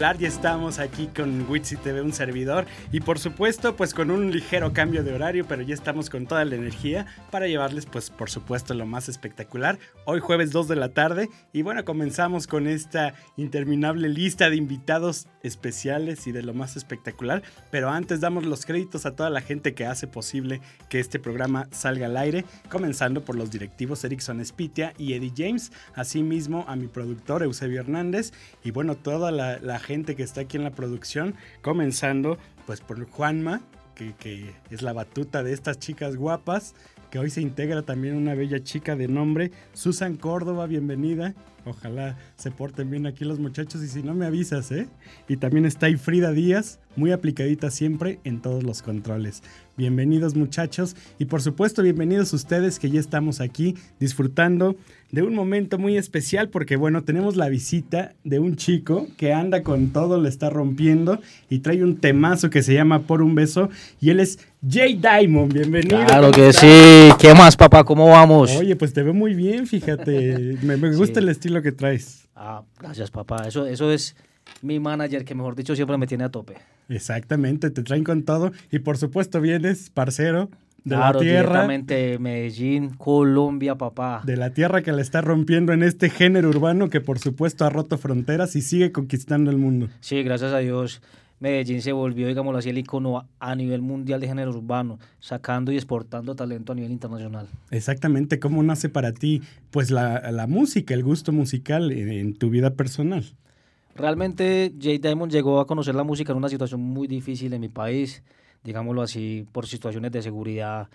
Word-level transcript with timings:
Ya 0.00 0.10
estamos 0.10 0.80
aquí 0.80 1.06
con 1.06 1.48
Witsi 1.48 1.76
TV, 1.76 2.02
un 2.02 2.12
servidor, 2.12 2.66
y 2.90 2.98
por 2.98 3.20
supuesto, 3.20 3.76
pues 3.76 3.94
con 3.94 4.10
un 4.10 4.32
ligero 4.32 4.72
cambio 4.72 5.04
de 5.04 5.14
horario, 5.14 5.46
pero 5.46 5.62
ya 5.62 5.72
estamos 5.72 6.10
con 6.10 6.26
toda 6.26 6.44
la 6.44 6.56
energía 6.56 7.06
para 7.30 7.46
llevarles, 7.46 7.86
pues 7.86 8.10
por 8.10 8.28
supuesto, 8.28 8.74
lo 8.74 8.86
más 8.86 9.08
espectacular. 9.08 9.78
Hoy 10.04 10.18
jueves 10.18 10.50
2 10.50 10.66
de 10.66 10.74
la 10.74 10.88
tarde, 10.88 11.30
y 11.52 11.62
bueno, 11.62 11.84
comenzamos 11.84 12.48
con 12.48 12.66
esta 12.66 13.14
interminable 13.36 14.08
lista 14.08 14.50
de 14.50 14.56
invitados 14.56 15.28
especiales 15.44 16.26
y 16.26 16.32
de 16.32 16.42
lo 16.42 16.54
más 16.54 16.76
espectacular, 16.76 17.44
pero 17.70 17.88
antes 17.88 18.20
damos 18.20 18.44
los 18.44 18.66
créditos 18.66 19.06
a 19.06 19.14
toda 19.14 19.30
la 19.30 19.42
gente 19.42 19.74
que 19.74 19.86
hace 19.86 20.08
posible 20.08 20.60
que 20.88 20.98
este 20.98 21.20
programa 21.20 21.68
salga 21.70 22.06
al 22.06 22.16
aire, 22.16 22.44
comenzando 22.68 23.24
por 23.24 23.36
los 23.36 23.52
directivos 23.52 24.02
Erickson 24.02 24.44
Spitia 24.44 24.92
y 24.98 25.12
Eddie 25.12 25.32
James, 25.36 25.70
asimismo 25.94 26.64
a 26.66 26.74
mi 26.74 26.88
productor 26.88 27.44
Eusebio 27.44 27.80
Hernández, 27.80 28.32
y 28.64 28.72
bueno, 28.72 28.96
toda 28.96 29.30
la, 29.30 29.58
la 29.58 29.83
gente 29.84 30.16
que 30.16 30.22
está 30.22 30.40
aquí 30.42 30.56
en 30.56 30.64
la 30.64 30.72
producción, 30.72 31.34
comenzando 31.62 32.38
pues 32.66 32.80
por 32.80 33.04
Juanma, 33.08 33.60
que, 33.94 34.14
que, 34.18 34.52
es 34.70 34.82
la 34.82 34.92
batuta 34.92 35.42
de 35.42 35.52
estas 35.52 35.78
chicas 35.78 36.16
guapas, 36.16 36.74
que 37.10 37.18
hoy 37.18 37.30
se 37.30 37.40
integra 37.40 37.82
también 37.82 38.16
una 38.16 38.34
bella 38.34 38.62
chica 38.62 38.96
de 38.96 39.06
nombre 39.06 39.52
Susan 39.72 40.16
Córdoba, 40.16 40.66
bienvenida. 40.66 41.34
Ojalá 41.64 42.18
se 42.36 42.50
porten 42.50 42.90
bien 42.90 43.06
aquí 43.06 43.24
los 43.24 43.38
muchachos 43.38 43.82
y 43.82 43.88
si 43.88 44.02
no 44.02 44.14
me 44.14 44.26
avisas, 44.26 44.70
¿eh? 44.72 44.88
Y 45.28 45.36
también 45.36 45.64
está 45.64 45.86
ahí 45.86 45.96
Frida 45.96 46.32
Díaz, 46.32 46.80
muy 46.96 47.12
aplicadita 47.12 47.70
siempre 47.70 48.18
en 48.24 48.42
todos 48.42 48.64
los 48.64 48.82
controles. 48.82 49.42
Bienvenidos 49.76 50.36
muchachos 50.36 50.94
y 51.18 51.24
por 51.24 51.42
supuesto 51.42 51.82
bienvenidos 51.82 52.32
ustedes 52.32 52.78
que 52.78 52.90
ya 52.90 53.00
estamos 53.00 53.40
aquí 53.40 53.74
disfrutando 53.98 54.76
de 55.10 55.22
un 55.22 55.34
momento 55.34 55.78
muy 55.78 55.96
especial 55.96 56.48
porque 56.48 56.76
bueno, 56.76 57.02
tenemos 57.02 57.34
la 57.34 57.48
visita 57.48 58.14
de 58.22 58.38
un 58.38 58.54
chico 58.54 59.08
que 59.16 59.32
anda 59.32 59.64
con 59.64 59.88
todo, 59.88 60.22
le 60.22 60.28
está 60.28 60.48
rompiendo 60.48 61.18
y 61.50 61.58
trae 61.58 61.82
un 61.82 61.96
temazo 61.96 62.50
que 62.50 62.62
se 62.62 62.72
llama 62.72 63.00
Por 63.00 63.20
un 63.20 63.34
beso 63.34 63.68
y 64.00 64.10
él 64.10 64.20
es 64.20 64.38
Jay 64.64 64.94
Diamond, 64.94 65.52
bienvenido. 65.52 66.06
Claro 66.06 66.30
que 66.30 66.52
sí, 66.52 67.10
¿qué 67.18 67.34
más 67.34 67.56
papá? 67.56 67.82
¿Cómo 67.82 68.06
vamos? 68.06 68.54
Oye, 68.54 68.76
pues 68.76 68.92
te 68.92 69.02
veo 69.02 69.12
muy 69.12 69.34
bien, 69.34 69.66
fíjate, 69.66 70.56
me, 70.62 70.76
me 70.76 70.94
gusta 70.94 71.18
sí. 71.18 71.24
el 71.24 71.30
estilo 71.30 71.62
que 71.62 71.72
traes. 71.72 72.28
Ah, 72.36 72.62
gracias 72.78 73.10
papá, 73.10 73.48
eso, 73.48 73.66
eso 73.66 73.90
es 73.90 74.14
mi 74.62 74.78
manager 74.78 75.24
que 75.24 75.34
mejor 75.34 75.56
dicho 75.56 75.74
siempre 75.74 75.98
me 75.98 76.06
tiene 76.06 76.22
a 76.22 76.28
tope. 76.28 76.54
Exactamente, 76.88 77.70
te 77.70 77.82
traen 77.82 78.04
con 78.04 78.22
todo 78.24 78.52
y 78.70 78.80
por 78.80 78.98
supuesto 78.98 79.40
vienes, 79.40 79.90
parcero, 79.90 80.50
de 80.84 80.96
claro, 80.96 81.18
la 81.18 81.24
tierra. 81.24 81.40
directamente 81.40 82.18
Medellín, 82.18 82.90
Colombia, 82.90 83.74
papá. 83.76 84.22
De 84.24 84.36
la 84.36 84.50
tierra 84.50 84.82
que 84.82 84.92
la 84.92 85.00
está 85.00 85.22
rompiendo 85.22 85.72
en 85.72 85.82
este 85.82 86.10
género 86.10 86.50
urbano 86.50 86.90
que 86.90 87.00
por 87.00 87.18
supuesto 87.18 87.64
ha 87.64 87.70
roto 87.70 87.96
fronteras 87.96 88.54
y 88.54 88.60
sigue 88.60 88.92
conquistando 88.92 89.50
el 89.50 89.56
mundo. 89.56 89.88
Sí, 90.00 90.22
gracias 90.22 90.52
a 90.52 90.58
Dios. 90.58 91.00
Medellín 91.40 91.82
se 91.82 91.92
volvió, 91.92 92.26
digámoslo 92.28 92.58
así, 92.58 92.70
el 92.70 92.78
icono 92.78 93.26
a 93.38 93.54
nivel 93.54 93.82
mundial 93.82 94.20
de 94.20 94.28
género 94.28 94.50
urbano, 94.50 94.98
sacando 95.20 95.72
y 95.72 95.76
exportando 95.76 96.34
talento 96.34 96.72
a 96.72 96.74
nivel 96.74 96.92
internacional. 96.92 97.48
Exactamente, 97.70 98.38
¿cómo 98.38 98.62
nace 98.62 98.88
para 98.88 99.12
ti 99.12 99.42
pues 99.70 99.90
la, 99.90 100.30
la 100.32 100.46
música, 100.46 100.94
el 100.94 101.02
gusto 101.02 101.32
musical 101.32 101.92
en, 101.92 102.10
en 102.10 102.34
tu 102.34 102.50
vida 102.50 102.74
personal? 102.74 103.24
Realmente 103.94 104.72
Jay 104.80 104.98
Diamond 104.98 105.30
llegó 105.30 105.60
a 105.60 105.66
conocer 105.66 105.94
la 105.94 106.02
música 106.02 106.32
en 106.32 106.38
una 106.38 106.48
situación 106.48 106.80
muy 106.80 107.06
difícil 107.06 107.52
en 107.52 107.60
mi 107.60 107.68
país, 107.68 108.22
digámoslo 108.64 109.02
así, 109.02 109.46
por 109.52 109.66
situaciones 109.66 110.10
de 110.10 110.22
seguridad. 110.22 110.88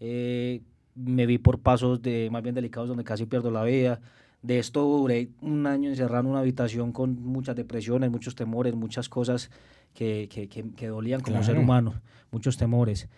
Eh, 0.00 0.62
me 0.94 1.26
vi 1.26 1.38
por 1.38 1.58
pasos 1.58 2.00
de 2.00 2.28
más 2.30 2.42
bien 2.42 2.54
delicados 2.54 2.88
donde 2.88 3.04
casi 3.04 3.26
pierdo 3.26 3.50
la 3.50 3.62
vida. 3.64 4.00
De 4.42 4.58
esto 4.58 4.82
duré 4.82 5.28
un 5.42 5.66
año 5.66 5.90
encerrado 5.90 6.20
en 6.24 6.30
una 6.30 6.40
habitación 6.40 6.92
con 6.92 7.20
muchas 7.22 7.56
depresiones, 7.56 8.10
muchos 8.10 8.34
temores, 8.34 8.74
muchas 8.74 9.08
cosas 9.08 9.50
que, 9.92 10.28
que, 10.30 10.48
que, 10.48 10.70
que 10.74 10.86
dolían 10.88 11.20
como 11.20 11.36
Claro. 11.38 11.46
ser 11.46 11.58
humano, 11.58 11.94
muchos 12.30 12.56
temores. 12.56 13.08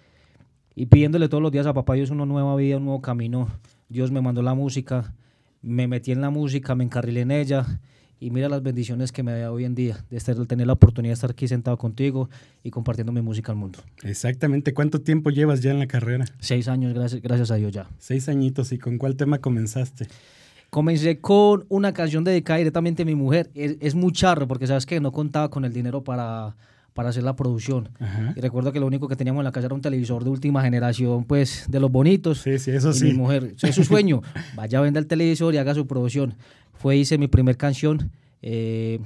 Y 0.74 0.86
pidiéndole 0.86 1.28
todos 1.28 1.42
los 1.42 1.52
días 1.52 1.66
a 1.66 1.74
papá 1.74 1.94
Dios 1.94 2.10
una 2.10 2.24
nueva 2.24 2.56
vida, 2.56 2.76
un 2.78 2.84
nuevo 2.84 3.02
camino. 3.02 3.48
Dios 3.88 4.10
me 4.10 4.20
mandó 4.20 4.42
la 4.42 4.54
música, 4.54 5.14
me 5.60 5.86
metí 5.86 6.12
en 6.12 6.20
la 6.20 6.30
música, 6.30 6.74
me 6.74 6.84
encarrilé 6.84 7.20
en 7.22 7.30
ella 7.30 7.80
y 8.20 8.30
mira 8.30 8.48
las 8.48 8.62
bendiciones 8.62 9.12
que 9.12 9.22
me 9.22 9.32
da 9.32 9.52
hoy 9.52 9.64
en 9.64 9.74
día 9.74 10.04
de 10.10 10.16
estar, 10.16 10.34
tener 10.46 10.66
la 10.66 10.72
oportunidad 10.72 11.10
de 11.10 11.14
estar 11.14 11.30
aquí 11.30 11.48
sentado 11.48 11.76
contigo 11.76 12.28
y 12.62 12.70
compartiendo 12.70 13.12
mi 13.12 13.22
música 13.22 13.52
al 13.52 13.58
mundo. 13.58 13.78
Exactamente, 14.02 14.74
¿cuánto 14.74 15.00
tiempo 15.00 15.30
llevas 15.30 15.60
ya 15.60 15.70
en 15.70 15.78
la 15.78 15.86
carrera? 15.86 16.24
Seis 16.40 16.68
años, 16.68 16.94
gracias, 16.94 17.22
gracias 17.22 17.50
a 17.50 17.56
Dios 17.56 17.72
ya. 17.72 17.88
Seis 17.98 18.28
añitos, 18.28 18.72
¿y 18.72 18.78
con 18.78 18.98
cuál 18.98 19.16
tema 19.16 19.38
comenzaste? 19.38 20.08
Comencé 20.70 21.18
con 21.20 21.64
una 21.68 21.94
canción 21.94 22.24
dedicada 22.24 22.58
directamente 22.58 23.02
a 23.02 23.06
mi 23.06 23.14
mujer. 23.14 23.50
Es, 23.54 23.76
es 23.80 23.94
muy 23.94 24.12
charro 24.12 24.46
porque 24.46 24.66
sabes 24.66 24.84
que 24.84 25.00
no 25.00 25.12
contaba 25.12 25.48
con 25.48 25.64
el 25.64 25.72
dinero 25.72 26.04
para, 26.04 26.56
para 26.98 27.10
hacer 27.10 27.22
la 27.22 27.36
producción. 27.36 27.90
Ajá. 28.00 28.34
Y 28.34 28.40
recuerdo 28.40 28.72
que 28.72 28.80
lo 28.80 28.86
único 28.88 29.06
que 29.06 29.14
teníamos 29.14 29.40
en 29.40 29.44
la 29.44 29.52
casa 29.52 29.66
era 29.66 29.74
un 29.76 29.80
televisor 29.80 30.24
de 30.24 30.30
última 30.30 30.62
generación, 30.62 31.22
pues 31.22 31.66
de 31.68 31.78
los 31.78 31.92
bonitos. 31.92 32.38
Sí, 32.40 32.58
sí, 32.58 32.72
eso 32.72 32.90
y 32.90 32.94
sí. 32.94 33.04
mi 33.04 33.12
mujer, 33.12 33.54
es 33.62 33.74
su 33.74 33.84
sueño, 33.84 34.20
vaya 34.56 34.80
a 34.80 34.82
vender 34.82 35.04
el 35.04 35.06
televisor 35.06 35.54
y 35.54 35.58
haga 35.58 35.76
su 35.76 35.86
producción. 35.86 36.34
Fue, 36.78 36.96
hice 36.96 37.18
mi 37.18 37.28
primer 37.28 37.56
canción, 37.56 38.10
eh, 38.42 38.98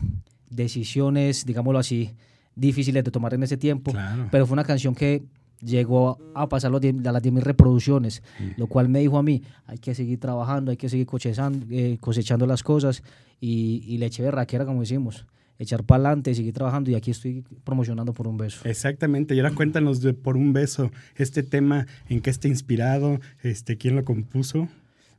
decisiones, 0.51 1.45
digámoslo 1.47 1.79
así, 1.79 2.11
difíciles 2.55 3.03
de 3.05 3.11
tomar 3.11 3.35
en 3.35 3.43
ese 3.43 3.57
tiempo, 3.57 3.93
Claro. 3.93 4.29
pero 4.31 4.47
fue 4.47 4.53
una 4.55 4.65
canción 4.65 4.95
que 4.95 5.23
llegó 5.61 6.19
a 6.35 6.49
pasar 6.49 6.71
los 6.71 6.81
10 6.81 7.07
a 7.07 7.13
las 7.13 7.23
10.000 7.23 7.41
reproducciones, 7.41 8.23
lo 8.57 8.67
cual 8.67 8.89
me 8.89 9.01
dijo 9.01 9.17
a 9.19 9.23
mí, 9.23 9.43
hay 9.67 9.79
que 9.79 9.95
seguir 9.95 10.19
trabajando, 10.19 10.71
hay 10.71 10.77
que 10.77 10.89
seguir 10.89 11.07
cosechando, 11.07 11.67
eh, 11.71 11.97
cosechando 12.01 12.47
las 12.47 12.63
cosas 12.63 13.03
y, 13.41 13.83
y 13.87 13.99
le 13.99 14.07
eché 14.07 14.23
berraquera, 14.23 14.67
como 14.67 14.81
decimos, 14.81 15.25
echar 15.59 15.85
para 15.85 16.05
adelante, 16.09 16.35
seguir 16.35 16.53
trabajando 16.53 16.91
y 16.91 16.95
aquí 16.97 17.13
estoy 17.13 17.45
promocionando 17.65 18.13
por 18.13 18.27
un 18.27 18.37
beso. 18.37 18.69
Exactamente, 18.69 19.35
y 19.35 19.39
ahora 19.41 19.55
cuéntanos 19.55 20.01
de 20.01 20.13
Por 20.13 20.37
un 20.37 20.53
beso, 20.53 20.91
este 21.17 21.43
tema, 21.45 21.87
¿en 22.09 22.21
qué 22.21 22.31
está 22.31 22.49
inspirado? 22.49 23.21
Este, 23.43 23.77
¿Quién 23.79 23.95
lo 23.95 24.05
compuso? 24.05 24.69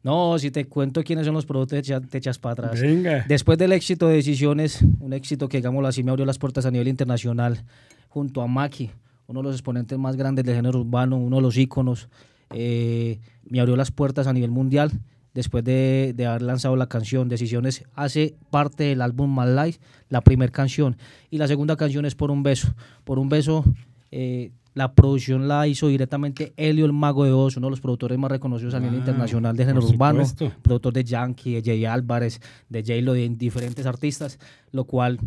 No, 0.04 0.38
si 0.38 0.52
te 0.52 0.66
cuento 0.66 1.02
quiénes 1.04 1.26
son 1.26 1.34
los 1.34 1.46
productos, 1.46 1.82
te 2.10 2.18
echas, 2.18 2.38
para 2.38 2.54
atrás. 2.54 2.82
Venga. 2.82 3.26
Después 3.28 3.58
del 3.58 3.72
éxito 3.72 4.10
de 4.10 4.16
Decisiones, 4.16 4.84
un 5.00 5.14
éxito 5.14 5.48
que, 5.48 5.58
digámoslo 5.58 5.88
así, 5.88 6.04
me 6.04 6.12
abrió 6.12 6.26
las 6.26 6.38
puertas 6.38 6.66
a 6.66 6.72
nivel 6.72 6.90
internacional, 6.90 7.64
junto 8.10 8.42
a 8.42 8.48
Maki, 8.48 8.92
uno 9.28 9.40
de 9.40 9.44
los 9.44 9.56
exponentes 9.56 9.98
más 9.98 10.18
grandes 10.18 10.44
del 10.44 10.56
género 10.56 10.82
urbano, 10.82 11.18
uno 11.18 11.38
de 11.38 11.42
los 11.42 11.58
íconos, 11.58 12.10
eh, 12.52 13.20
me 13.46 13.62
abrió 13.62 13.78
las 13.78 13.92
puertas 13.92 14.28
a 14.28 14.34
nivel 14.34 14.52
mundial. 14.52 14.92
Después 15.34 15.64
de, 15.64 16.14
de 16.16 16.28
haber 16.28 16.44
lanzado 16.44 16.76
la 16.76 16.88
canción, 16.88 17.28
Decisiones 17.28 17.86
hace 17.96 18.36
parte 18.52 18.84
del 18.84 19.02
álbum 19.02 19.36
My 19.36 19.50
Life, 19.50 19.80
la 20.10 20.22
primera 20.22 20.52
canción. 20.52 20.98
Y 21.32 21.40
la 21.40 21.48
segunda 21.48 21.76
canción 21.76 22.06
es 22.06 22.14
Por 22.14 22.30
un 22.30 22.44
beso. 22.44 22.76
Por 23.04 23.18
un 23.18 23.30
beso, 23.30 23.64
eh, 24.12 24.52
la 24.74 24.94
producción 24.94 25.48
la 25.48 25.68
hizo 25.68 25.88
directamente 25.88 26.54
Helio 26.58 26.86
el 26.86 26.94
Mago 26.94 27.26
de 27.26 27.32
Oz, 27.32 27.58
uno 27.58 27.68
de 27.68 27.72
los 27.72 27.82
productores 27.82 28.18
más 28.18 28.32
reconocidos 28.32 28.74
a 28.74 28.80
nivel 28.80 28.96
Wow, 28.96 29.02
internacional 29.02 29.56
de 29.56 29.66
género 29.66 29.86
urbano 29.86 30.24
productor 30.62 30.94
de 30.94 31.04
Yankee, 31.04 31.56
de 31.56 31.62
Jay 31.64 31.86
Álvarez, 31.86 32.42
de 32.70 32.82
J-Lo, 32.82 33.14
de 33.14 33.30
diferentes 33.30 33.86
artistas, 33.86 34.40
lo 34.72 34.86
cual 34.86 35.20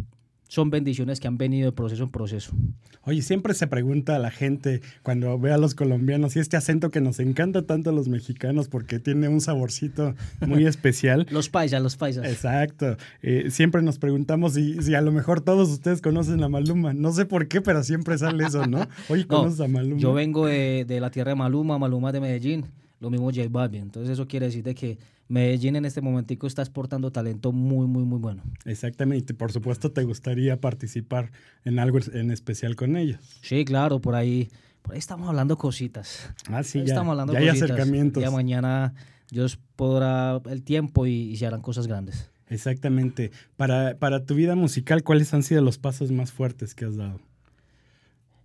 son 0.56 0.70
bendiciones 0.70 1.20
que 1.20 1.28
han 1.28 1.36
venido 1.36 1.66
de 1.66 1.72
proceso 1.72 2.02
en 2.02 2.08
proceso. 2.08 2.50
Oye, 3.02 3.20
siempre 3.20 3.52
se 3.52 3.66
pregunta 3.66 4.16
a 4.16 4.18
la 4.18 4.30
gente 4.30 4.80
cuando 5.02 5.38
ve 5.38 5.52
a 5.52 5.58
los 5.58 5.74
colombianos 5.74 6.34
y 6.34 6.38
este 6.38 6.56
acento 6.56 6.90
que 6.90 7.02
nos 7.02 7.20
encanta 7.20 7.60
tanto 7.66 7.90
a 7.90 7.92
los 7.92 8.08
mexicanos 8.08 8.66
porque 8.68 8.98
tiene 8.98 9.28
un 9.28 9.42
saborcito 9.42 10.14
muy 10.46 10.66
especial. 10.66 11.26
Los 11.30 11.50
paisas, 11.50 11.82
los 11.82 11.96
paisas. 11.98 12.24
Exacto. 12.26 12.96
Eh, 13.20 13.50
siempre 13.50 13.82
nos 13.82 13.98
preguntamos 13.98 14.54
si, 14.54 14.82
si 14.82 14.94
a 14.94 15.02
lo 15.02 15.12
mejor 15.12 15.42
todos 15.42 15.68
ustedes 15.68 16.00
conocen 16.00 16.42
a 16.42 16.48
Maluma. 16.48 16.94
No 16.94 17.12
sé 17.12 17.26
por 17.26 17.48
qué, 17.48 17.60
pero 17.60 17.84
siempre 17.84 18.16
sale 18.16 18.46
eso, 18.46 18.66
¿no? 18.66 18.88
Oye, 19.10 19.26
No, 19.28 19.36
conoces 19.36 19.60
a 19.60 19.68
Maluma. 19.68 20.00
yo 20.00 20.14
vengo 20.14 20.46
de, 20.46 20.86
de 20.86 21.00
la 21.00 21.10
tierra 21.10 21.32
de 21.32 21.36
Maluma, 21.36 21.78
Maluma 21.78 22.12
de 22.12 22.20
Medellín, 22.20 22.64
lo 22.98 23.10
mismo 23.10 23.26
J 23.26 23.46
Balvin. 23.50 23.82
Entonces 23.82 24.14
eso 24.14 24.26
quiere 24.26 24.46
decir 24.46 24.64
de 24.64 24.74
que 24.74 24.96
Medellín 25.28 25.76
en 25.76 25.84
este 25.84 26.00
momentico 26.00 26.46
está 26.46 26.62
exportando 26.62 27.10
talento 27.10 27.52
muy, 27.52 27.86
muy, 27.86 28.04
muy 28.04 28.18
bueno. 28.18 28.42
Exactamente. 28.64 29.34
Por 29.34 29.52
supuesto, 29.52 29.90
te 29.90 30.04
gustaría 30.04 30.60
participar 30.60 31.32
en 31.64 31.78
algo 31.78 31.98
en 32.12 32.30
especial 32.30 32.76
con 32.76 32.96
ellos. 32.96 33.20
Sí, 33.42 33.64
claro, 33.64 34.00
por 34.00 34.14
ahí, 34.14 34.48
por 34.82 34.92
ahí 34.94 34.98
estamos 34.98 35.28
hablando 35.28 35.56
cositas. 35.56 36.30
Ah, 36.48 36.62
sí, 36.62 36.78
ya. 36.78 36.84
estamos 36.84 37.10
hablando 37.12 37.32
ya 37.32 37.40
hay 37.40 37.48
cositas. 37.48 37.70
acercamientos. 37.70 38.22
Ya 38.22 38.30
mañana 38.30 38.94
Dios 39.30 39.58
podrá 39.74 40.40
el 40.48 40.62
tiempo 40.62 41.06
y, 41.06 41.12
y 41.12 41.36
se 41.36 41.46
harán 41.46 41.60
cosas 41.60 41.86
grandes. 41.86 42.30
Exactamente. 42.48 43.32
Para, 43.56 43.98
para 43.98 44.24
tu 44.24 44.34
vida 44.34 44.54
musical, 44.54 45.02
¿cuáles 45.02 45.34
han 45.34 45.42
sido 45.42 45.62
los 45.62 45.78
pasos 45.78 46.12
más 46.12 46.30
fuertes 46.30 46.74
que 46.74 46.84
has 46.84 46.96
dado? 46.96 47.20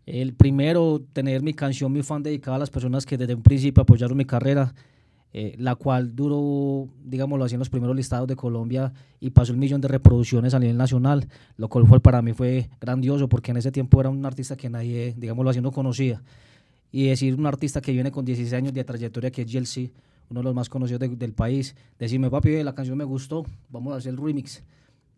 El 0.08 0.34
primero, 0.34 1.02
tener 1.14 1.44
mi 1.44 1.54
canción, 1.54 1.92
mi 1.94 2.02
fan 2.02 2.24
dedicada 2.24 2.56
a 2.56 2.60
las 2.60 2.72
personas 2.72 3.06
que 3.06 3.18
desde 3.18 3.36
un 3.36 3.44
principio 3.44 3.84
apoyaron 3.84 4.18
mi 4.18 4.26
carrera, 4.26 4.74
eh, 5.34 5.56
la 5.58 5.76
cual 5.76 6.16
duró, 6.16 6.90
digámoslo 7.06 7.46
así, 7.46 7.56
en 7.56 7.60
los 7.60 7.70
primeros 7.70 7.96
listados 7.96 8.28
de 8.28 8.36
Colombia 8.36 8.92
y 9.20 9.30
pasó 9.30 9.52
el 9.54 9.58
millón 9.58 9.80
de 9.82 9.88
reproducciones 9.88 10.54
a 10.54 10.60
nivel 10.60 10.76
nacional, 10.78 11.28
lo 11.58 11.70
cual 11.70 11.88
fue, 11.88 12.00
para 12.00 12.22
mí 12.22 12.34
fue 12.34 12.70
grandioso 12.82 13.30
porque 13.30 13.52
en 13.52 13.58
ese 13.58 13.72
tiempo 13.72 14.00
era 14.02 14.10
un 14.10 14.26
artista 14.26 14.56
que 14.58 14.70
nadie, 14.70 15.14
digámoslo 15.18 15.50
así, 15.52 15.62
no 15.62 15.72
conocía. 15.72 16.22
Y 16.92 17.08
decir 17.08 17.36
un 17.36 17.46
artista 17.46 17.80
que 17.82 17.94
viene 17.94 18.12
con 18.12 18.26
16 18.26 18.54
años 18.54 18.74
de 18.74 18.84
trayectoria, 18.84 19.32
que 19.32 19.44
es 19.44 19.48
GLC, 19.52 19.92
uno 20.30 20.42
de 20.42 20.44
los 20.44 20.54
más 20.56 20.68
conocidos 20.70 21.00
de- 21.00 21.10
del 21.16 21.34
país, 21.34 21.76
decirme, 21.98 22.30
papi, 22.30 22.62
la 22.64 22.74
canción 22.76 22.98
me 22.98 23.04
gustó, 23.06 23.46
vamos 23.70 23.94
a 23.94 23.98
hacer 23.98 24.12
el 24.14 24.18
remix. 24.18 24.62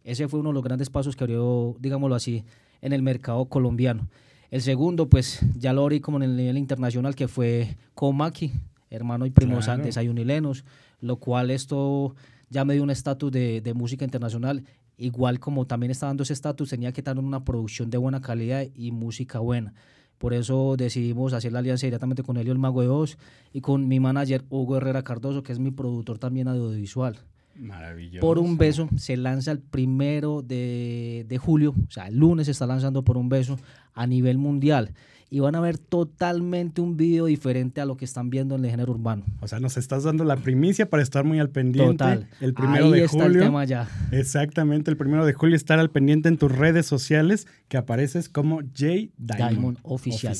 Ese 0.03 0.27
fue 0.27 0.39
uno 0.41 0.49
de 0.49 0.53
los 0.55 0.63
grandes 0.63 0.89
pasos 0.89 1.15
que 1.15 1.23
abrió, 1.23 1.75
digámoslo 1.79 2.13
así, 2.15 2.43
en 2.81 2.93
el 2.93 3.01
mercado 3.01 3.45
colombiano. 3.45 4.07
El 4.51 4.61
segundo, 4.61 5.07
pues 5.09 5.39
ya 5.57 5.73
lo 5.73 5.81
abrí 5.83 5.99
como 5.99 6.17
en 6.17 6.23
el 6.23 6.35
nivel 6.37 6.57
internacional, 6.59 7.15
que 7.15 7.27
fue 7.27 7.77
Comaki, 7.95 8.51
hermano 8.93 9.25
y 9.25 9.31
primo 9.31 9.59
Claro. 9.59 9.83
de 9.83 9.91
Sayunilenos, 9.91 10.65
lo 11.01 11.17
cual 11.17 11.51
esto 11.51 12.15
ya 12.49 12.63
me 12.65 12.73
dio 12.73 12.83
un 12.83 12.89
estatus 12.89 13.31
de, 13.31 13.61
de 13.61 13.73
música 13.73 14.05
internacional. 14.05 14.63
Igual 14.97 15.39
como 15.39 15.65
también 15.65 15.91
está 15.91 16.05
dando 16.07 16.23
ese 16.23 16.33
estatus, 16.33 16.69
tenía 16.69 16.91
que 16.93 17.01
estar 17.01 17.17
en 17.17 17.25
una 17.25 17.43
producción 17.43 17.89
de 17.89 17.97
buena 17.97 18.21
calidad 18.21 18.65
y 18.75 18.91
música 18.91 19.39
buena. 19.39 19.73
Por 20.19 20.33
eso 20.33 20.75
decidimos 20.77 21.33
hacer 21.33 21.51
la 21.51 21.59
alianza 21.59 21.87
directamente 21.87 22.23
con 22.23 22.37
Helio 22.37 22.53
el 22.53 22.59
Mago 22.59 22.81
de 22.81 22.87
Oz 22.87 23.17
y 23.51 23.61
con 23.61 23.87
mi 23.87 23.99
manager 23.99 24.45
Hugo 24.49 24.77
Herrera 24.77 25.03
Cardoso, 25.03 25.43
que 25.43 25.51
es 25.51 25.59
mi 25.59 25.71
productor 25.71 26.19
también 26.19 26.47
audiovisual. 26.47 27.17
Maravilloso. 27.55 28.21
Por 28.25 28.39
un 28.39 28.57
beso 28.57 28.89
se 28.97 29.15
lanza 29.17 29.51
el 29.51 29.59
primero 29.59 30.41
de, 30.41 31.25
de 31.27 31.37
julio, 31.37 31.71
o 31.87 31.91
sea, 31.91 32.07
el 32.07 32.17
lunes 32.17 32.45
se 32.45 32.51
está 32.51 32.65
lanzando 32.65 33.03
por 33.03 33.17
un 33.17 33.29
beso 33.29 33.57
a 33.93 34.07
nivel 34.07 34.37
mundial. 34.37 34.93
Y 35.29 35.39
van 35.39 35.55
a 35.55 35.59
ver 35.61 35.79
totalmente 35.79 36.79
un 36.79 36.95
video 36.95 37.25
diferente 37.25 37.81
a 37.81 37.85
lo 37.85 37.97
que 37.97 38.05
están 38.05 38.29
viendo 38.29 38.53
en 38.53 38.65
el 38.65 38.69
género 38.69 38.91
urbano. 38.91 39.23
O 39.39 39.47
sea, 39.47 39.59
nos 39.59 39.77
estás 39.77 40.03
dando 40.03 40.23
la 40.23 40.35
primicia 40.37 40.87
para 40.91 41.01
estar 41.01 41.23
muy 41.23 41.39
al 41.39 41.49
pendiente. 41.49 41.93
Total. 41.93 42.27
El 42.39 42.53
primero 42.53 42.85
Ahí 42.85 42.91
de 42.91 43.05
está 43.05 43.23
julio. 43.23 43.39
el 43.41 43.45
tema 43.47 43.65
ya. 43.65 43.89
Exactamente, 44.11 44.91
el 44.91 44.97
primero 44.97 45.25
de 45.25 45.33
julio 45.33 45.55
estar 45.55 45.79
al 45.79 45.89
pendiente 45.89 46.29
en 46.29 46.37
tus 46.37 46.51
redes 46.51 46.85
sociales 46.85 47.47
que 47.67 47.77
apareces 47.77 48.29
como 48.29 48.57
J 48.57 48.71
Diamond, 49.17 49.49
Diamond 49.49 49.77
Oficial. 49.81 50.35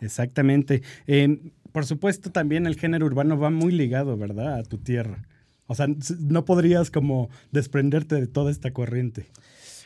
Exactamente. 0.00 0.82
Eh, 1.06 1.52
por 1.70 1.86
supuesto, 1.86 2.30
también 2.32 2.66
el 2.66 2.74
género 2.76 3.06
urbano 3.06 3.38
va 3.38 3.50
muy 3.50 3.70
ligado, 3.72 4.16
¿verdad? 4.16 4.58
A 4.58 4.62
tu 4.64 4.78
tierra. 4.78 5.28
O 5.66 5.74
sea, 5.74 5.86
no 6.20 6.44
podrías 6.44 6.90
como 6.90 7.30
desprenderte 7.50 8.14
de 8.16 8.26
toda 8.26 8.50
esta 8.50 8.72
corriente. 8.72 9.26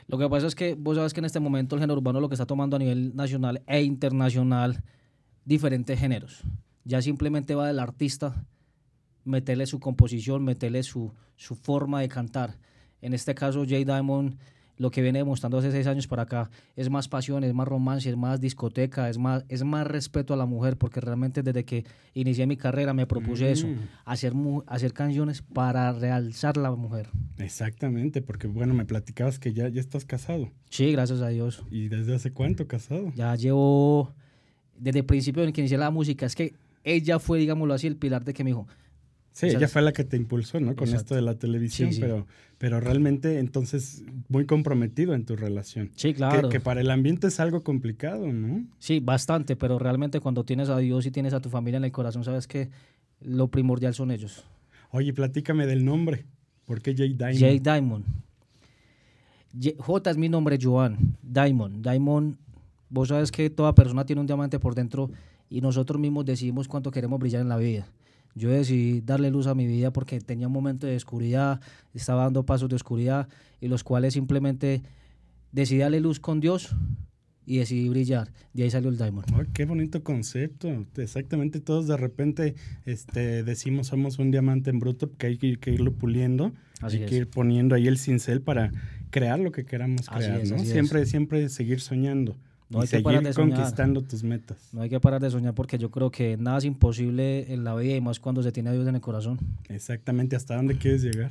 Lo 0.08 0.18
que 0.18 0.28
pasa 0.28 0.46
es 0.46 0.54
que 0.54 0.74
vos 0.74 0.96
sabes 0.96 1.12
que 1.12 1.20
en 1.20 1.26
este 1.26 1.38
momento 1.38 1.76
el 1.76 1.80
género 1.80 1.98
urbano 1.98 2.20
lo 2.20 2.28
que 2.28 2.34
está 2.34 2.46
tomando 2.46 2.76
a 2.76 2.78
nivel 2.78 3.14
nacional 3.14 3.62
e 3.66 3.82
internacional 3.82 4.82
diferentes 5.44 5.98
géneros. 5.98 6.42
Ya 6.84 7.02
simplemente 7.02 7.54
va 7.54 7.66
del 7.66 7.78
artista 7.78 8.46
meterle 9.24 9.66
su 9.66 9.78
composición, 9.78 10.44
meterle 10.44 10.82
su, 10.82 11.12
su 11.36 11.54
forma 11.54 12.00
de 12.00 12.08
cantar. 12.08 12.58
En 13.02 13.12
este 13.12 13.34
caso, 13.34 13.64
Jay 13.68 13.84
Diamond 13.84 14.38
lo 14.78 14.90
que 14.90 15.02
viene 15.02 15.18
demostrando 15.18 15.58
hace 15.58 15.70
seis 15.72 15.86
años 15.86 16.06
para 16.06 16.22
acá 16.22 16.50
es 16.76 16.88
más 16.88 17.08
pasión, 17.08 17.44
es 17.44 17.52
más 17.52 17.68
romance, 17.68 18.08
es 18.08 18.16
más 18.16 18.40
discoteca, 18.40 19.10
es 19.10 19.18
más, 19.18 19.44
es 19.48 19.64
más 19.64 19.86
respeto 19.86 20.32
a 20.32 20.36
la 20.36 20.46
mujer, 20.46 20.76
porque 20.78 21.00
realmente 21.00 21.42
desde 21.42 21.64
que 21.64 21.84
inicié 22.14 22.46
mi 22.46 22.56
carrera 22.56 22.94
me 22.94 23.06
propuse 23.06 23.50
eso, 23.50 23.66
Mm. 23.66 23.76
hacer, 24.04 24.32
hacer 24.66 24.92
canciones 24.92 25.42
para 25.42 25.92
realzar 25.92 26.56
la 26.56 26.70
mujer. 26.70 27.10
Exactamente, 27.38 28.22
porque 28.22 28.46
bueno, 28.46 28.72
me 28.74 28.84
platicabas 28.84 29.38
que 29.38 29.52
ya, 29.52 29.68
ya 29.68 29.80
estás 29.80 30.04
casado. 30.04 30.50
Sí, 30.70 30.92
gracias 30.92 31.20
a 31.22 31.28
Dios. 31.28 31.64
¿Y 31.70 31.88
desde 31.88 32.14
hace 32.14 32.32
cuánto 32.32 32.66
casado? 32.68 33.12
Ya 33.16 33.34
llevo, 33.34 34.14
desde 34.78 35.00
el 35.00 35.04
principio 35.06 35.42
en 35.44 35.52
que 35.52 35.60
inicié 35.60 35.78
la 35.78 35.90
música, 35.90 36.24
es 36.26 36.34
que 36.34 36.54
ella 36.84 37.18
fue, 37.18 37.38
digámoslo 37.38 37.74
así, 37.74 37.86
el 37.86 37.96
pilar 37.96 38.24
de 38.24 38.32
que 38.32 38.44
me 38.44 38.50
dijo, 38.50 38.66
Sí, 39.38 39.46
ella 39.46 39.68
fue 39.68 39.82
la 39.82 39.92
que 39.92 40.02
te 40.04 40.16
impulsó, 40.16 40.58
¿no? 40.58 40.74
Con 40.74 40.88
Exacto. 40.88 40.96
esto 40.96 41.14
de 41.14 41.22
la 41.22 41.34
televisión, 41.36 41.90
Sí, 41.90 41.96
sí. 41.96 42.00
Pero, 42.00 42.26
pero 42.58 42.80
realmente 42.80 43.38
entonces 43.38 44.02
muy 44.28 44.46
comprometido 44.46 45.14
en 45.14 45.24
tu 45.24 45.36
relación. 45.36 45.90
sí, 45.94 46.08
Que- 46.08 46.14
claro. 46.14 46.48
Que, 46.48 46.58
para 46.58 46.80
el 46.80 46.90
ambiente 46.90 47.28
es 47.28 47.38
algo 47.38 47.62
complicado, 47.62 48.32
¿no? 48.32 48.64
Sí, 48.80 48.98
bastante, 48.98 49.54
pero 49.54 49.78
realmente 49.78 50.18
cuando 50.18 50.42
tienes 50.44 50.68
a 50.70 50.78
Dios 50.78 51.06
y 51.06 51.10
tienes 51.12 51.34
a 51.34 51.40
tu 51.40 51.50
familia 51.50 51.76
en 51.78 51.84
el 51.84 51.92
corazón, 51.92 52.24
sabes 52.24 52.48
que 52.48 52.68
lo 53.20 53.46
primordial 53.48 53.94
son 53.94 54.10
ellos. 54.10 54.44
Oye, 54.90 55.12
platícame 55.12 55.66
del 55.66 55.84
nombre. 55.84 56.24
¿Por 56.66 56.82
qué 56.82 56.92
J 56.92 57.04
Diamond? 57.04 57.38
J 57.38 57.72
Diamond. 57.74 58.04
J 59.78 60.10
es 60.10 60.16
mi 60.16 60.28
nombre, 60.28 60.58
Joan. 60.60 61.16
Diamond. 61.22 61.82
Diamond, 61.88 62.36
vos 62.90 63.08
sabes 63.08 63.32
que 63.32 63.50
toda 63.50 63.74
persona 63.74 64.04
tiene 64.04 64.20
un 64.20 64.26
diamante 64.26 64.58
por 64.58 64.74
dentro 64.74 65.10
y 65.50 65.60
nosotros 65.60 66.00
mismos 66.00 66.24
decidimos 66.26 66.68
cuánto 66.68 66.90
queremos 66.90 67.18
brillar 67.18 67.40
en 67.42 67.48
la 67.48 67.56
vida. 67.56 67.86
Yo 68.38 68.50
decidí 68.50 69.00
darle 69.00 69.30
luz 69.30 69.46
a 69.46 69.54
mi 69.54 69.66
vida 69.66 69.92
porque 69.92 70.20
tenía 70.20 70.46
un 70.46 70.52
momento 70.52 70.86
de 70.86 70.96
oscuridad, 70.96 71.60
estaba 71.92 72.24
dando 72.24 72.46
pasos 72.46 72.68
de 72.68 72.76
oscuridad 72.76 73.28
y 73.60 73.68
los 73.68 73.84
cuales 73.84 74.14
simplemente 74.14 74.82
decidí 75.52 75.80
darle 75.80 76.00
luz 76.00 76.20
con 76.20 76.40
Dios 76.40 76.74
y 77.44 77.58
decidí 77.58 77.88
brillar. 77.88 78.30
De 78.52 78.62
ahí 78.62 78.70
salió 78.70 78.90
el 78.90 78.98
Diamond. 78.98 79.26
Ay, 79.34 79.46
qué 79.54 79.64
bonito 79.64 80.02
concepto. 80.04 80.68
Exactamente, 80.96 81.60
todos 81.60 81.86
de 81.88 81.96
repente 81.96 82.54
este, 82.84 83.42
decimos 83.42 83.86
somos 83.88 84.18
un 84.18 84.30
diamante 84.30 84.70
en 84.70 84.78
bruto 84.78 85.10
que 85.16 85.26
hay 85.28 85.38
que, 85.38 85.46
ir- 85.48 85.58
que 85.58 85.72
irlo 85.72 85.92
puliendo, 85.92 86.52
Así 86.80 86.98
hay 86.98 87.04
es. 87.04 87.08
que 87.10 87.16
ir 87.16 87.28
poniendo 87.30 87.74
ahí 87.74 87.86
el 87.88 87.98
cincel 87.98 88.40
para 88.42 88.70
crear 89.10 89.38
lo 89.40 89.50
que 89.50 89.64
queramos 89.64 90.02
Así 90.08 90.26
crear, 90.26 90.40
es, 90.42 90.50
¿no? 90.50 90.56
así 90.56 90.66
es. 90.66 90.72
Siempre, 90.72 91.06
siempre 91.06 91.48
seguir 91.48 91.80
soñando 91.80 92.36
No 92.70 92.80
y 92.80 92.82
hay 92.82 92.88
que 92.88 93.00
parar 93.00 93.20
seguir 93.20 93.28
de 93.28 93.32
soñar. 93.32 93.58
conquistando 93.58 94.02
tus 94.02 94.22
metas. 94.22 94.58
No 94.72 94.82
hay 94.82 94.90
que 94.90 95.00
parar 95.00 95.20
de 95.22 95.30
soñar 95.30 95.54
porque 95.54 95.78
yo 95.78 95.90
creo 95.90 96.10
que 96.10 96.36
nada 96.36 96.58
es 96.58 96.64
imposible 96.64 97.52
en 97.52 97.64
la 97.64 97.74
vida 97.74 97.96
y 97.96 98.00
más 98.00 98.20
cuando 98.20 98.42
se 98.42 98.52
tiene 98.52 98.70
a 98.70 98.72
Dios 98.72 98.86
en 98.86 98.94
el 98.94 99.00
corazón. 99.00 99.38
Exactamente, 99.68 100.36
¿hasta 100.36 100.56
dónde 100.56 100.76
quieres 100.76 101.02
llegar? 101.02 101.30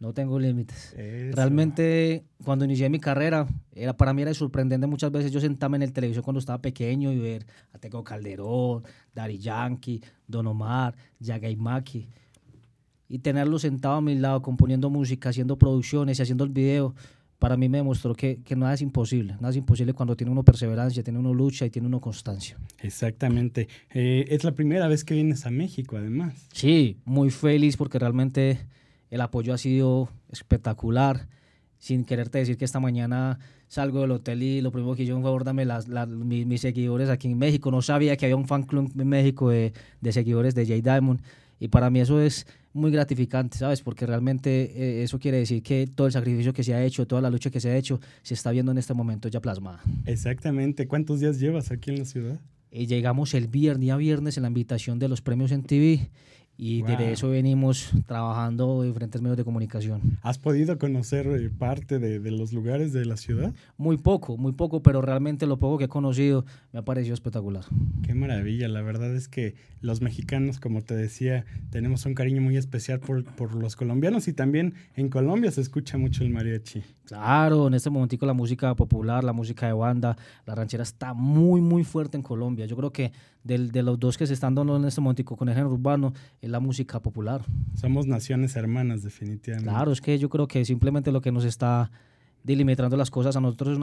No 0.00 0.12
tengo 0.12 0.38
límites. 0.38 0.92
Eso. 0.96 1.34
Realmente, 1.34 2.24
cuando 2.44 2.64
inicié 2.64 2.88
mi 2.88 3.00
carrera, 3.00 3.48
era, 3.74 3.96
para 3.96 4.12
mí 4.12 4.22
era 4.22 4.32
sorprendente 4.32 4.86
muchas 4.86 5.10
veces 5.10 5.32
yo 5.32 5.40
sentarme 5.40 5.76
en 5.76 5.82
el 5.82 5.92
televisor 5.92 6.22
cuando 6.22 6.38
estaba 6.38 6.60
pequeño 6.62 7.10
y 7.12 7.18
ver 7.18 7.44
a 7.72 7.78
Tego 7.78 8.04
Calderón, 8.04 8.84
Daddy 9.12 9.38
Yankee, 9.38 10.00
Don 10.26 10.46
Omar, 10.46 10.94
Yagay 11.18 11.56
Maki, 11.56 12.08
y 13.08 13.18
tenerlo 13.18 13.58
sentado 13.58 13.94
a 13.96 14.00
mi 14.00 14.14
lado 14.14 14.40
componiendo 14.40 14.88
música, 14.88 15.30
haciendo 15.30 15.58
producciones 15.58 16.18
y 16.18 16.22
haciendo 16.22 16.44
el 16.44 16.50
video, 16.50 16.94
para 17.38 17.56
mí 17.56 17.68
me 17.68 17.78
demostró 17.78 18.14
que, 18.14 18.40
que 18.44 18.56
nada 18.56 18.74
es 18.74 18.82
imposible. 18.82 19.34
Nada 19.34 19.50
es 19.50 19.56
imposible 19.56 19.92
cuando 19.94 20.16
tiene 20.16 20.30
uno 20.32 20.42
perseverancia, 20.42 21.02
tiene 21.02 21.18
uno 21.20 21.32
lucha 21.32 21.64
y 21.66 21.70
tiene 21.70 21.86
uno 21.86 22.00
constancia. 22.00 22.56
Exactamente. 22.80 23.68
Eh, 23.94 24.26
es 24.28 24.42
la 24.44 24.52
primera 24.52 24.88
vez 24.88 25.04
que 25.04 25.14
vienes 25.14 25.46
a 25.46 25.50
México, 25.50 25.96
además. 25.96 26.48
Sí, 26.52 26.96
muy 27.04 27.30
feliz 27.30 27.76
porque 27.76 27.98
realmente 27.98 28.58
el 29.10 29.20
apoyo 29.20 29.54
ha 29.54 29.58
sido 29.58 30.08
espectacular. 30.30 31.28
Sin 31.80 32.04
quererte 32.04 32.38
decir 32.38 32.56
que 32.56 32.64
esta 32.64 32.80
mañana 32.80 33.38
salgo 33.68 34.00
del 34.00 34.10
hotel 34.10 34.42
y 34.42 34.60
lo 34.60 34.72
primero 34.72 34.96
que 34.96 35.06
yo, 35.06 35.14
por 35.14 35.22
favor, 35.22 35.44
dame 35.44 35.64
las, 35.64 35.86
las- 35.86 36.08
mis, 36.08 36.44
mis 36.44 36.60
seguidores 36.60 37.08
aquí 37.08 37.28
en 37.30 37.38
México. 37.38 37.70
No 37.70 37.82
sabía 37.82 38.16
que 38.16 38.26
había 38.26 38.34
un 38.34 38.48
fan 38.48 38.64
club 38.64 38.90
en 38.98 39.08
México 39.08 39.50
de, 39.50 39.72
de 40.00 40.12
seguidores 40.12 40.56
de 40.56 40.66
J 40.66 40.80
Diamond. 40.92 41.20
Y 41.58 41.68
para 41.68 41.90
mí 41.90 42.00
eso 42.00 42.20
es 42.20 42.46
muy 42.72 42.90
gratificante, 42.90 43.58
¿sabes? 43.58 43.82
Porque 43.82 44.06
realmente 44.06 44.72
eh, 44.74 45.02
eso 45.02 45.18
quiere 45.18 45.38
decir 45.38 45.62
que 45.62 45.86
todo 45.86 46.06
el 46.06 46.12
sacrificio 46.12 46.52
que 46.52 46.62
se 46.62 46.74
ha 46.74 46.84
hecho, 46.84 47.06
toda 47.06 47.20
la 47.20 47.30
lucha 47.30 47.50
que 47.50 47.60
se 47.60 47.70
ha 47.70 47.76
hecho, 47.76 48.00
se 48.22 48.34
está 48.34 48.50
viendo 48.50 48.72
en 48.72 48.78
este 48.78 48.94
momento 48.94 49.28
ya 49.28 49.40
plasmada. 49.40 49.80
Exactamente. 50.06 50.86
¿Cuántos 50.86 51.20
días 51.20 51.40
llevas 51.40 51.70
aquí 51.70 51.90
en 51.90 51.98
la 51.98 52.04
ciudad? 52.04 52.40
Y 52.70 52.86
llegamos 52.86 53.34
el 53.34 53.48
viernes, 53.48 53.80
día 53.80 53.96
viernes 53.96 54.36
en 54.36 54.42
la 54.42 54.48
invitación 54.48 54.98
de 54.98 55.08
los 55.08 55.22
premios 55.22 55.52
en 55.52 55.62
TV 55.62 56.10
y 56.60 56.80
Wow. 56.82 56.90
desde 56.90 57.12
eso 57.12 57.28
venimos 57.30 57.90
trabajando 58.06 58.82
en 58.82 58.88
diferentes 58.90 59.22
medios 59.22 59.36
de 59.36 59.44
comunicación. 59.44 60.00
¿Has 60.22 60.38
podido 60.38 60.76
conocer 60.76 61.26
eh, 61.28 61.48
parte 61.56 61.98
de, 62.00 62.18
de 62.18 62.30
los 62.32 62.52
lugares 62.52 62.92
de 62.92 63.04
la 63.06 63.16
ciudad? 63.16 63.54
Muy 63.76 63.96
poco, 63.96 64.36
muy 64.36 64.52
poco, 64.52 64.82
pero 64.82 65.00
realmente 65.00 65.46
lo 65.46 65.58
poco 65.58 65.78
que 65.78 65.84
he 65.84 65.88
conocido 65.88 66.44
me 66.72 66.80
ha 66.80 66.82
parecido 66.84 67.14
espectacular. 67.14 67.64
Qué 68.02 68.12
maravilla, 68.14 68.66
la 68.68 68.82
verdad 68.82 69.14
es 69.14 69.28
que 69.28 69.54
los 69.80 70.02
mexicanos, 70.02 70.58
como 70.58 70.82
te 70.82 70.96
decía, 70.96 71.44
tenemos 71.70 72.04
un 72.06 72.14
cariño 72.14 72.42
muy 72.42 72.56
especial 72.56 72.98
por, 72.98 73.24
por 73.24 73.54
los 73.54 73.76
colombianos 73.76 74.26
y 74.26 74.32
también 74.32 74.74
en 74.96 75.08
Colombia 75.08 75.52
se 75.52 75.60
escucha 75.60 75.96
mucho 75.96 76.24
el 76.24 76.30
mariachi. 76.30 76.82
Claro, 77.04 77.68
en 77.68 77.74
este 77.74 77.88
momentico 77.88 78.26
la 78.26 78.34
música 78.34 78.74
popular, 78.74 79.22
la 79.24 79.32
música 79.32 79.66
de 79.66 79.72
banda, 79.72 80.16
la 80.44 80.54
ranchera 80.54 80.82
está 80.82 81.14
muy, 81.14 81.60
muy 81.60 81.84
fuerte 81.84 82.16
en 82.18 82.22
Colombia. 82.22 82.66
Yo 82.66 82.76
creo 82.76 82.92
que 82.92 83.12
del- 83.44 83.70
de 83.70 83.82
los 83.82 83.98
dos 83.98 84.18
que 84.18 84.26
se 84.26 84.34
están 84.34 84.54
dando 84.54 84.76
en 84.76 84.84
este 84.84 85.00
momentico 85.00 85.34
con 85.36 85.48
el 85.48 85.54
género 85.54 85.72
urbano 85.72 86.12
es 86.48 86.52
la 86.52 86.60
música 86.60 87.00
popular. 87.00 87.42
Somos 87.74 88.06
naciones 88.06 88.56
hermanas, 88.56 89.02
definitivamente. 89.02 89.70
Claro, 89.70 89.92
es 89.92 90.00
que 90.00 90.18
yo 90.18 90.28
creo 90.28 90.48
que 90.48 90.64
simplemente 90.64 91.12
lo 91.12 91.20
que 91.20 91.30
nos 91.30 91.44
está 91.44 91.90
delimitando 92.42 92.96
las 92.96 93.10
cosas 93.10 93.36
a 93.36 93.40
nosotros 93.40 93.74
es 93.74 93.76